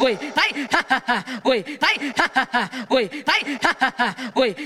oi, 0.00 0.18
vai, 0.34 0.50
oi, 1.44 1.78
vai, 1.80 1.94
oi, 2.90 3.10
vai, 3.24 3.40
oi. 4.34 4.56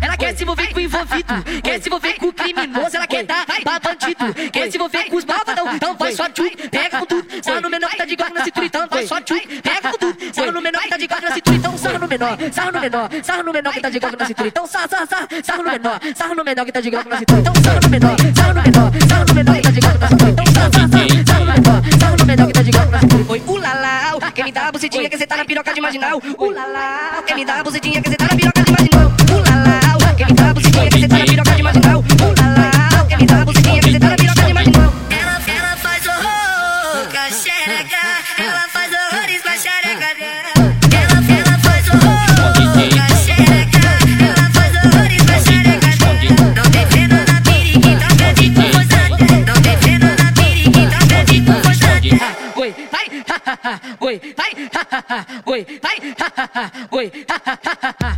Ela 0.00 0.16
quer 0.16 0.36
se 0.36 0.42
envolver 0.42 0.72
com 0.72 0.78
o 0.78 0.80
envolvido, 0.80 1.34
quer 1.62 1.80
se 1.80 1.88
envolver 1.88 2.14
com 2.14 2.26
o 2.26 2.32
criminoso, 2.32 2.96
ela 2.96 3.06
quer 3.06 3.24
dar 3.24 3.46
pra 3.46 3.78
bandido, 3.78 4.50
quer 4.52 4.70
se 4.70 4.76
envolver 4.76 5.04
com 5.04 5.16
os 5.16 5.24
malvadão, 5.24 5.74
então 5.74 5.94
vai 5.96 6.12
só 6.12 6.28
tchu, 6.28 6.50
pega 6.70 6.98
com 6.98 7.06
tudo, 7.06 7.28
sarra 7.42 7.60
no 7.60 7.70
menor 7.70 7.90
que 7.90 7.96
tá 7.96 8.04
de 8.04 8.16
glock 8.16 8.32
na 8.32 8.44
cintura, 8.44 8.66
então 8.66 8.88
vai 8.88 9.06
só 9.06 9.20
tchu, 9.20 9.34
pega 9.62 9.90
com 9.90 9.98
tudo, 9.98 10.34
sarra 10.34 10.52
no 10.52 10.60
menor 10.60 10.82
que 10.82 10.88
tá 10.88 10.96
de 10.96 11.06
glock 11.06 11.22
na 11.22 11.32
cintura, 11.32 11.56
então 11.56 11.78
sarra 11.78 11.98
no 11.98 12.08
menor, 12.08 12.38
sarra 12.52 12.72
no 12.72 12.80
menor, 12.80 13.10
sarra 13.22 13.42
no 13.42 13.52
menor 13.52 13.72
que 13.72 13.80
tá 13.80 13.90
de 13.90 13.98
glock 14.00 14.18
na 14.18 14.26
cintura, 14.26 14.48
então 14.48 14.66
sarra, 14.66 14.88
sarra, 14.88 15.06
sarra, 15.06 15.28
sarra 15.44 15.62
no 15.62 15.70
menor, 15.70 16.00
sarra 16.14 16.34
no 16.34 16.44
menor 16.44 16.64
que 16.64 16.72
tá 16.72 16.80
de 16.80 16.90
glock 16.90 17.08
na 17.08 17.18
cintura, 17.18 17.40
então 17.40 17.54
sarra 17.62 17.80
no 17.80 17.88
menor, 17.88 18.16
sarra 18.34 18.54
no 18.54 18.62
menor, 18.62 18.92
sarra 19.08 19.24
no 19.24 19.34
menor 19.34 19.54
que 19.54 19.62
tá 19.62 19.70
de 19.70 19.80
glock 19.80 19.98
na 20.00 20.08
cintura, 20.08 20.30
então 20.30 20.46
sarra, 20.52 20.70
sarra, 20.72 20.88
sarra, 20.88 21.01
dá 24.72 24.78
bucetinha 24.78 25.10
que 25.10 25.18
cê 25.18 25.26
tá 25.26 25.36
na 25.36 25.44
piroca 25.44 25.74
de 25.74 25.80
marginal, 25.82 26.22
ulala, 26.38 27.22
quem 27.26 27.36
me 27.36 27.44
dá 27.44 27.60
a 27.60 27.62
bucetinha 27.62 28.00
que 28.00 28.08
cê 28.08 28.16
tá 28.16 28.24
na 28.24 28.36
piroca 28.36 28.62
de 28.62 28.72
marginal, 28.72 29.12
ulala, 29.30 30.14
quem 30.16 30.26
me 30.26 30.32
dá 30.32 30.50
a 30.50 30.54
bucetinha 30.54 30.88
que 30.88 31.00
cê 31.00 31.08
tá 31.08 31.18
na 31.18 31.24
piroca 31.26 31.54
de 31.54 31.62
marginal, 31.62 32.04
ulala, 32.22 33.06
quem 33.06 33.18
me 33.18 33.26
dá 33.26 33.42
a 33.42 33.44
bucetinha 33.44 33.80
que 33.82 33.92
cê 33.92 34.00
tá 34.00 34.08
na 34.08 34.16
piroca 34.16 34.42
de 34.42 34.54
marginal. 34.54 34.92
Ela, 35.10 35.40
ela 35.46 35.76
faz 35.76 36.06
horror 36.06 37.06
com 37.10 37.18
a 37.18 37.30
xereca. 37.30 37.98
Ela 38.38 38.68
oi, 54.00 54.20
vai, 54.36 54.52
oi, 55.46 55.66
vai, 55.82 55.96
oi. 56.90 57.12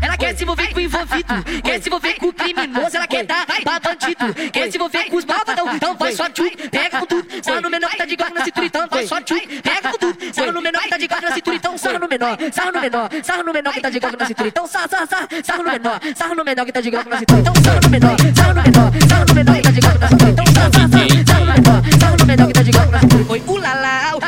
Ela 0.02 0.16
quer 0.16 0.36
se 0.36 0.42
envolver 0.42 0.72
com 0.72 0.78
o 0.78 0.82
envolvido, 0.82 1.34
quer 1.62 1.82
se 1.82 1.88
envolver 1.88 2.14
com 2.14 2.26
o 2.26 2.32
criminoso, 2.32 2.96
ela 2.96 3.06
quer 3.06 3.24
dar 3.24 3.46
pra 3.46 3.80
bandido, 3.80 4.34
quer 4.52 4.70
se 4.70 4.76
envolver 4.76 5.04
com 5.10 5.16
os 5.16 5.24
malvadão, 5.24 5.74
então 5.74 5.94
vai 5.96 6.12
só 6.12 6.28
tchu, 6.28 6.44
pega 6.70 7.00
com 7.00 7.06
tudo, 7.06 7.26
sarra 7.42 7.60
no 7.60 7.70
menor 7.70 7.90
que 7.90 7.96
tá 7.96 8.04
de 8.04 8.16
glock 8.16 8.34
na 8.34 8.44
cintura, 8.44 8.66
então 8.66 8.88
vai 8.90 9.06
só 9.06 9.20
tchu, 9.20 9.34
pega 9.62 9.90
com 9.90 9.98
tudo, 9.98 10.34
sarra 10.34 10.52
no 10.52 10.62
menor 10.62 10.82
que 10.82 10.88
tá 10.88 10.98
de 10.98 11.08
glock 11.08 11.22
na 11.22 11.32
cintura, 11.32 11.56
então 11.56 11.78
sarra 11.78 11.98
no 11.98 12.08
menor, 12.08 12.38
sarra 12.52 12.72
no 12.72 12.80
menor, 12.80 13.10
sarra 13.22 13.42
no 13.42 13.52
menor 13.52 13.72
que 13.72 13.80
tá 13.80 13.90
de 13.90 14.00
glock 14.00 14.18
na 14.18 14.26
cintura, 14.26 14.48
então 14.48 14.66
sarra, 14.66 14.88
sarra, 14.88 15.06
sarra, 15.06 15.28
sarra 15.42 15.62
no 15.62 15.70
menor, 15.70 16.00
sarra 16.16 16.34
no 16.34 16.44
menor 16.44 16.66
que 16.66 16.72
tá 16.72 16.80
de 16.80 16.90
glock 16.90 17.08
na 17.08 17.18
cintura, 17.18 17.40
então 17.40 17.54
sarra 17.62 17.80
no 17.80 17.90
menor, 17.90 18.16
sarra 18.34 18.54
no 18.54 18.62
menor, 18.62 18.92
sarra 19.08 19.24
no 19.24 19.34
menor 19.34 19.56
que 19.56 19.62
tá 19.62 19.70
de 19.70 19.80
glock 19.80 19.98
na 19.98 20.08
cintura, 20.08 20.30
então 20.30 20.46
sarra, 20.46 20.70
sarra, 20.72 20.88
sarra, 21.26 21.40
no 21.40 21.46
menor, 21.46 21.82
sarra 22.00 22.16
no 22.16 22.26
menor 22.26 22.46
que 22.46 22.52
tá 22.52 22.62
de 22.62 22.70
glock 22.70 22.90
na 22.90 23.00
cintura, 23.00 23.24
foi 23.24 23.40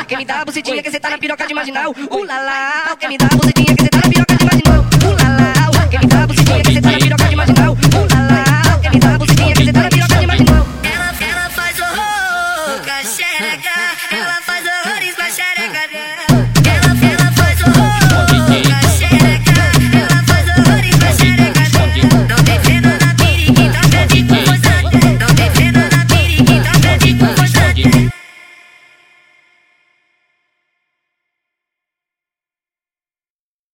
quem 0.07 0.17
me 0.17 0.25
dá 0.25 0.41
a 0.41 0.45
bucetinha 0.45 0.83
que 0.83 0.91
cê 0.91 0.99
tá 0.99 1.09
na 1.09 1.17
piroca 1.17 1.45
de 1.47 1.53
marginal, 1.55 1.93
ulala, 2.11 2.95
quem 2.99 3.09
me 3.09 3.17
dá 3.17 3.25
a 3.25 3.35
bucetinha 3.35 3.75
que 3.75 3.83
cê 3.83 3.89
tá 3.89 3.96